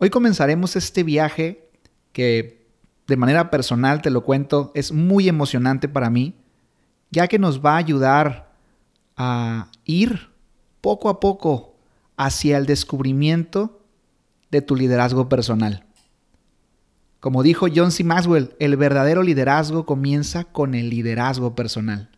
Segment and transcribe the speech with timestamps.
[0.00, 1.68] Hoy comenzaremos este viaje
[2.12, 2.64] que
[3.08, 6.36] de manera personal te lo cuento, es muy emocionante para mí,
[7.10, 8.52] ya que nos va a ayudar
[9.16, 10.28] a ir
[10.80, 11.74] poco a poco
[12.16, 13.82] hacia el descubrimiento
[14.52, 15.84] de tu liderazgo personal.
[17.18, 18.04] Como dijo John C.
[18.04, 22.10] Maxwell, el verdadero liderazgo comienza con el liderazgo personal.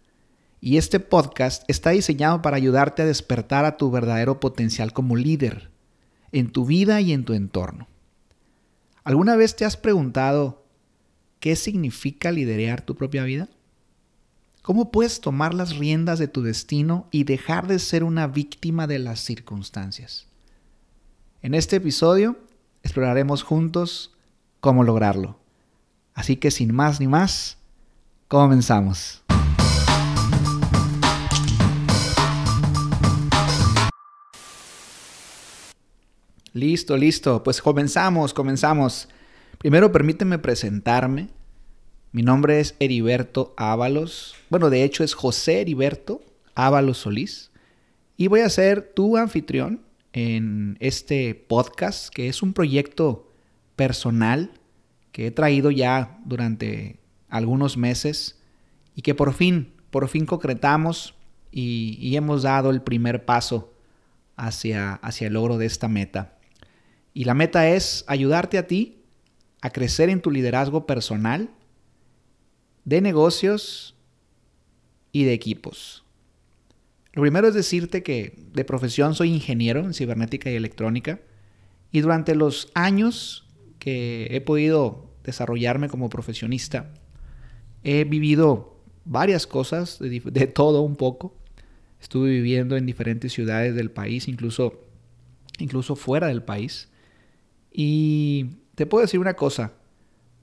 [0.61, 5.71] Y este podcast está diseñado para ayudarte a despertar a tu verdadero potencial como líder
[6.33, 7.89] en tu vida y en tu entorno.
[9.04, 10.64] ¿Alguna vez te has preguntado
[11.41, 13.49] qué significa liderar tu propia vida?
[14.63, 18.99] ¿Cómo puedes tomar las riendas de tu destino y dejar de ser una víctima de
[18.99, 20.27] las circunstancias?
[21.43, 22.39] En este episodio
[22.82, 24.15] exploraremos juntos
[24.61, 25.39] cómo lograrlo.
[26.15, 27.57] Así que sin más ni más,
[28.29, 29.25] comenzamos.
[36.53, 37.45] Listo, listo.
[37.45, 39.09] Pues comenzamos, comenzamos.
[39.59, 41.29] Primero permíteme presentarme.
[42.11, 44.34] Mi nombre es Heriberto Ábalos.
[44.48, 46.23] Bueno, de hecho es José Heriberto
[46.56, 47.53] Ábalos Solís.
[48.17, 53.28] Y voy a ser tu anfitrión en este podcast, que es un proyecto
[53.77, 54.51] personal
[55.12, 58.41] que he traído ya durante algunos meses
[58.97, 61.15] y que por fin, por fin concretamos
[61.53, 63.73] y, y hemos dado el primer paso
[64.37, 66.40] hacia, hacia el logro de esta meta.
[67.12, 69.03] Y la meta es ayudarte a ti
[69.61, 71.50] a crecer en tu liderazgo personal,
[72.84, 73.94] de negocios
[75.12, 76.05] y de equipos.
[77.12, 81.20] Lo primero es decirte que de profesión soy ingeniero en cibernética y electrónica
[81.92, 83.47] y durante los años
[83.78, 86.92] que he podido desarrollarme como profesionista,
[87.83, 91.34] he vivido varias cosas, de, todo un poco.
[92.00, 94.81] Estuve viviendo en diferentes ciudades del país, incluso,
[95.58, 96.88] incluso fuera del país.
[97.73, 99.73] Y te puedo decir una cosa,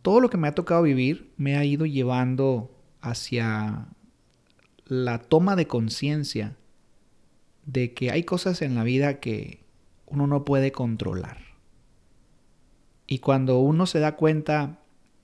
[0.01, 3.87] todo lo que me ha tocado vivir me ha ido llevando hacia
[4.85, 6.55] la toma de conciencia
[7.65, 9.65] de que hay cosas en la vida que
[10.05, 11.39] uno no puede controlar.
[13.05, 14.79] Y cuando uno se da cuenta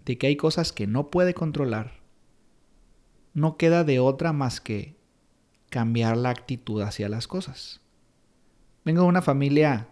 [0.06, 2.02] de que hay cosas que no puede controlar,
[3.34, 4.98] no queda de otra más que
[5.70, 7.82] cambiar la actitud hacia las cosas.
[8.86, 9.88] Vengo de una familia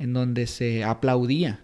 [0.00, 1.62] en donde se aplaudía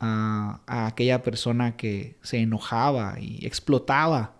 [0.00, 4.34] a, aquella persona que se enojaba y explotaba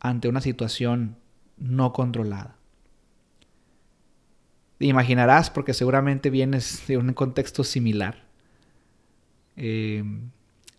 [0.00, 1.16] ante una situación
[1.58, 2.56] no controlada.
[4.78, 8.24] imaginarás, porque seguramente vienes de un contexto similar.
[9.56, 10.02] Eh,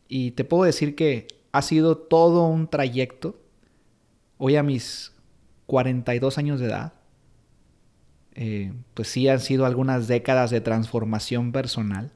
[0.08, 3.40] y te puedo decir que ha sido todo un trayecto.
[4.40, 5.14] Hoy a mis
[5.68, 6.94] 42 años de edad,
[8.40, 12.12] eh, pues sí han sido algunas décadas de transformación personal.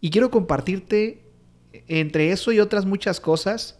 [0.00, 1.22] Y quiero compartirte,
[1.86, 3.78] entre eso y otras muchas cosas,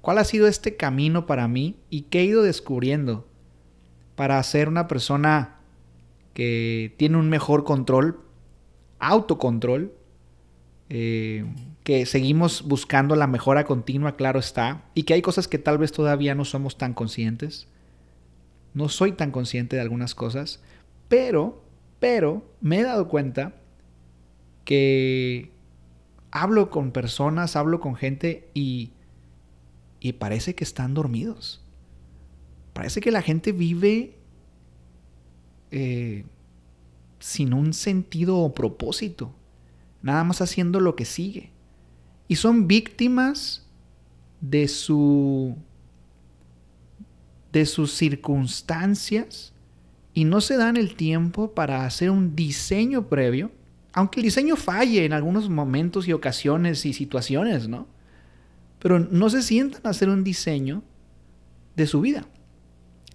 [0.00, 3.28] cuál ha sido este camino para mí y qué he ido descubriendo
[4.14, 5.58] para ser una persona
[6.32, 8.18] que tiene un mejor control,
[9.00, 9.92] autocontrol,
[10.88, 11.44] eh,
[11.84, 15.92] que seguimos buscando la mejora continua, claro está, y que hay cosas que tal vez
[15.92, 17.68] todavía no somos tan conscientes
[18.74, 20.60] no soy tan consciente de algunas cosas,
[21.08, 21.64] pero,
[21.98, 23.54] pero me he dado cuenta
[24.64, 25.50] que
[26.30, 28.92] hablo con personas, hablo con gente y,
[29.98, 31.62] y parece que están dormidos.
[32.72, 34.16] Parece que la gente vive
[35.70, 36.24] eh,
[37.18, 39.34] sin un sentido o propósito,
[40.02, 41.50] nada más haciendo lo que sigue.
[42.28, 43.66] Y son víctimas
[44.40, 45.56] de su
[47.52, 49.52] de sus circunstancias
[50.14, 53.50] y no se dan el tiempo para hacer un diseño previo,
[53.92, 57.86] aunque el diseño falle en algunos momentos y ocasiones y situaciones, ¿no?
[58.78, 60.82] Pero no se sientan a hacer un diseño
[61.76, 62.26] de su vida.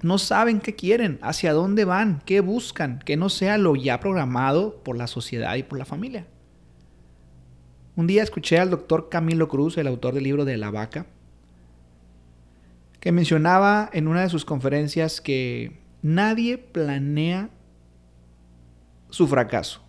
[0.01, 4.83] No saben qué quieren, hacia dónde van, qué buscan, que no sea lo ya programado
[4.83, 6.27] por la sociedad y por la familia.
[7.95, 11.07] Un día escuché al doctor Camilo Cruz, el autor del libro de La Vaca,
[13.05, 17.51] que mencionaba en una de sus conferencias que nadie planea
[19.11, 19.83] su fracaso,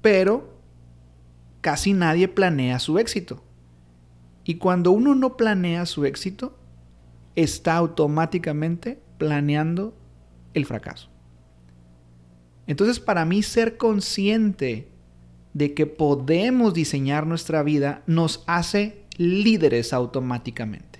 [0.00, 0.58] pero
[1.60, 3.44] casi nadie planea su éxito.
[4.44, 6.58] Y cuando uno no planea su éxito,
[7.36, 9.94] está automáticamente planeando
[10.54, 11.10] el fracaso.
[12.66, 14.88] Entonces, para mí ser consciente
[15.52, 20.91] de que podemos diseñar nuestra vida nos hace líderes automáticamente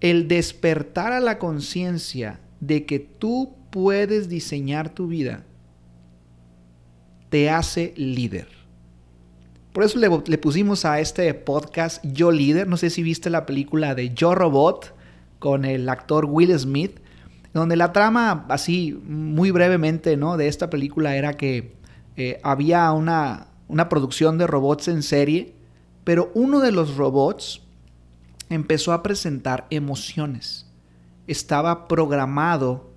[0.00, 5.44] el despertar a la conciencia de que tú puedes diseñar tu vida
[7.28, 8.48] te hace líder?
[9.76, 12.66] Por eso le, pusimos a este podcast Yo Líder.
[12.66, 14.94] No sé si viste la película de Yo Robot
[15.38, 16.98] con el actor Will Smith,
[17.52, 20.38] donde la trama, así muy brevemente, ¿no?
[20.38, 21.76] De esta película era que
[22.16, 25.52] eh, había una, una producción de robots en serie,
[26.04, 27.65] pero uno de los robots
[28.48, 30.70] empezó a presentar emociones.
[31.26, 32.90] Estaba programado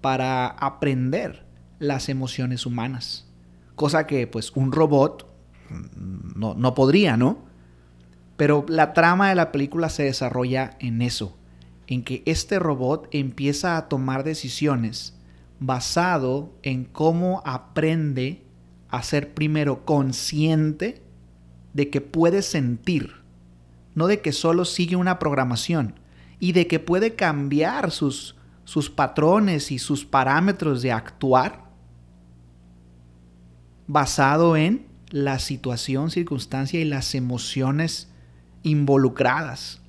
[0.00, 1.46] para aprender
[1.78, 3.26] las emociones humanas,
[3.74, 5.26] cosa que pues un robot
[6.36, 7.44] no, no podría, ¿no?
[8.36, 11.36] Pero la trama de la película se desarrolla en eso,
[11.86, 15.16] en que este robot empieza a tomar decisiones
[15.60, 18.42] basado en cómo aprende
[18.88, 21.02] a ser primero consciente
[21.72, 23.21] de que puede sentir,
[23.94, 25.94] no de que solo sigue una programación,
[26.38, 28.34] y de que puede cambiar sus,
[28.64, 31.70] sus patrones y sus parámetros de actuar
[33.86, 38.08] basado en la situación, circunstancia y las emociones
[38.62, 39.80] involucradas.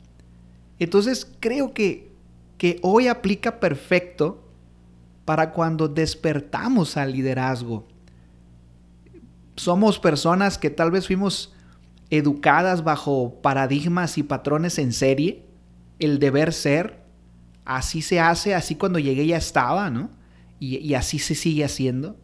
[0.79, 2.11] Entonces creo que,
[2.57, 4.44] que hoy aplica perfecto
[5.25, 7.88] para cuando despertamos al liderazgo.
[9.56, 11.53] Somos personas que tal vez fuimos
[12.18, 15.48] educadas bajo paradigmas y patrones en serie,
[15.98, 17.04] el deber ser,
[17.65, 20.12] así se hace, así cuando llegué ya estaba, ¿no?
[20.60, 22.15] Y, así se sigue haciendo.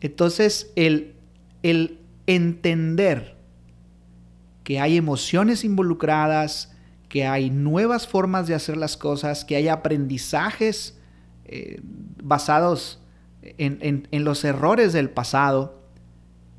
[0.00, 1.14] Entonces, el,
[1.62, 3.36] el entender
[4.64, 6.74] que hay emociones involucradas,
[7.10, 10.98] que hay nuevas formas de hacer las cosas, que hay aprendizajes
[11.44, 11.80] eh,
[12.22, 12.98] basados
[13.42, 15.82] en, en los errores del pasado,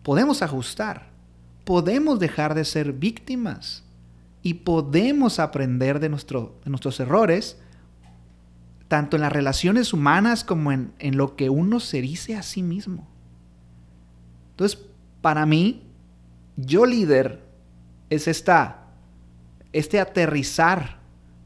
[0.03, 1.12] podemos ajustar,
[1.63, 3.83] podemos dejar de ser víctimas
[4.41, 7.57] y podemos aprender de, nuestro, de nuestros errores,
[8.87, 12.61] tanto en las relaciones humanas como en, en lo que uno se dice a sí
[12.61, 13.07] mismo.
[14.51, 14.79] Entonces,
[15.21, 15.83] para mí,
[16.57, 17.41] yo líder
[18.09, 18.87] es esta,
[19.71, 20.99] este aterrizar,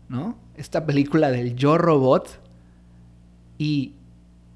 [0.10, 0.38] ¿no?
[0.56, 2.42] Esta película del yo robot
[3.58, 3.94] y,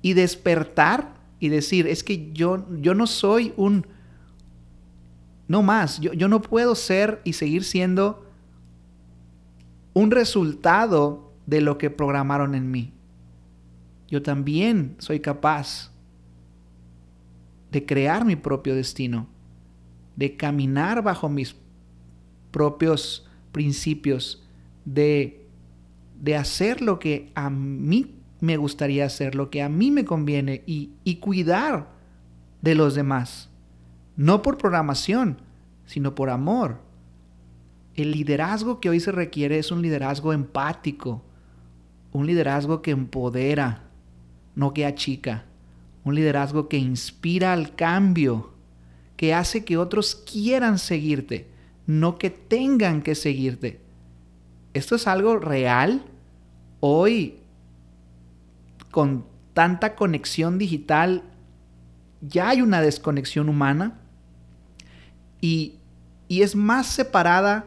[0.02, 3.86] y despertar y decir, es que yo, yo no soy un,
[5.52, 8.26] no más, yo, yo no puedo ser y seguir siendo
[9.94, 12.94] un resultado de lo que programaron en mí.
[14.08, 15.92] Yo también soy capaz
[17.70, 19.28] de crear mi propio destino,
[20.16, 21.58] de caminar bajo mis
[22.52, 24.48] propios principios,
[24.86, 25.46] de,
[26.22, 30.64] de hacer lo que a mí me gustaría hacer, lo que a mí me conviene
[30.66, 31.90] y, y cuidar
[32.62, 33.51] de los demás.
[34.16, 35.38] No por programación,
[35.86, 36.80] sino por amor.
[37.96, 41.22] El liderazgo que hoy se requiere es un liderazgo empático,
[42.12, 43.84] un liderazgo que empodera,
[44.56, 45.46] no que achica.
[46.04, 48.54] Un liderazgo que inspira al cambio,
[49.18, 51.48] que hace que otros quieran seguirte,
[51.86, 53.80] no que tengan que seguirte.
[54.74, 56.04] Esto es algo real.
[56.80, 57.38] Hoy,
[58.90, 61.24] con tanta conexión digital,
[62.22, 64.01] ya hay una desconexión humana
[65.42, 65.78] y,
[66.30, 67.66] es más separada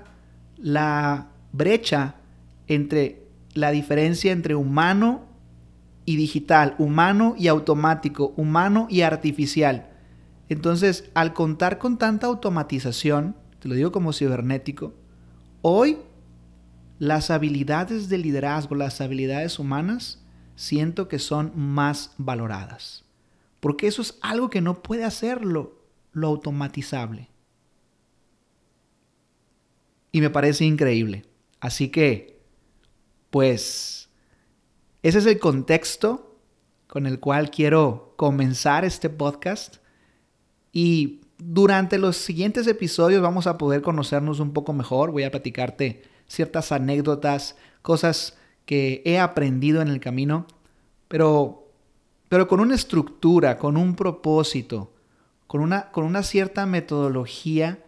[0.57, 2.15] la brecha
[2.67, 5.27] entre la diferencia entre humano
[6.07, 9.91] y digital, humano y automático, humano y artificial.
[10.49, 14.95] Entonces, al contar con tanta automatización, te lo digo como cibernético,
[15.61, 15.99] hoy
[16.99, 20.25] las habilidades de liderazgo, las habilidades humanas,
[20.57, 23.05] siento que son más valoradas.
[23.61, 25.79] Porque eso es algo que no puede hacerlo
[26.13, 27.29] lo automatizable.
[30.15, 31.25] Y me parece increíble.
[31.59, 32.41] Así que,
[33.31, 34.09] pues,
[35.03, 36.39] ese es el contexto
[36.87, 39.79] con el cual quiero comenzar este podcast
[40.71, 45.11] y durante los siguientes episodios vamos a poder conocernos un poco mejor.
[45.11, 50.47] Voy a platicarte ciertas anécdotas, cosas que he aprendido en el camino,
[51.09, 51.73] pero,
[52.29, 54.95] pero con una estructura, con un propósito,
[55.49, 57.83] con una, con una cierta metodología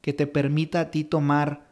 [0.00, 1.67] que te permita a ti tomar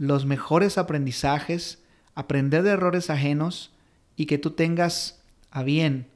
[0.00, 1.82] los mejores aprendizajes,
[2.14, 3.70] aprender de errores ajenos
[4.16, 6.06] y que tú tengas a bien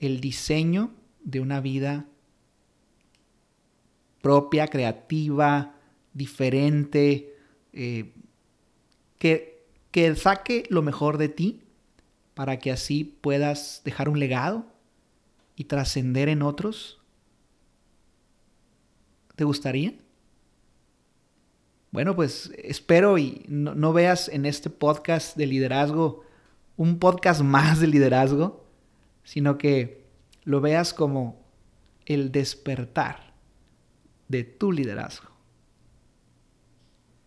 [0.00, 0.90] el diseño
[1.22, 2.06] de una vida
[4.22, 5.74] propia, creativa,
[6.14, 7.36] diferente,
[7.74, 8.14] eh,
[9.18, 11.60] que, que saque lo mejor de ti
[12.32, 14.64] para que así puedas dejar un legado
[15.56, 17.02] y trascender en otros?
[19.36, 19.92] ¿Te gustaría?
[21.92, 26.24] Bueno, pues espero y no, veas en este podcast de liderazgo
[26.78, 28.64] un podcast más de liderazgo,
[29.22, 30.06] sino que
[30.42, 31.44] lo veas como
[32.06, 33.34] el despertar
[34.28, 35.28] de tu liderazgo.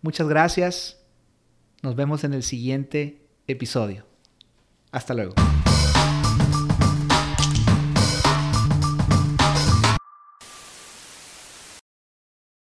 [0.01, 0.99] Muchas gracias.
[1.83, 4.05] Nos vemos en el siguiente episodio.
[4.91, 5.35] Hasta luego.